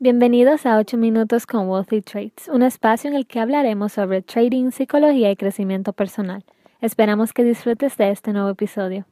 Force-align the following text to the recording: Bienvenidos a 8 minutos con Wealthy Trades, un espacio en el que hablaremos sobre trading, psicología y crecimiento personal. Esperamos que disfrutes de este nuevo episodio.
Bienvenidos 0.00 0.64
a 0.64 0.78
8 0.78 0.96
minutos 0.96 1.44
con 1.44 1.68
Wealthy 1.68 2.02
Trades, 2.02 2.46
un 2.52 2.62
espacio 2.62 3.10
en 3.10 3.16
el 3.16 3.26
que 3.26 3.40
hablaremos 3.40 3.94
sobre 3.94 4.22
trading, 4.22 4.70
psicología 4.70 5.32
y 5.32 5.34
crecimiento 5.34 5.92
personal. 5.92 6.44
Esperamos 6.80 7.32
que 7.32 7.42
disfrutes 7.42 7.96
de 7.96 8.12
este 8.12 8.32
nuevo 8.32 8.50
episodio. 8.50 9.06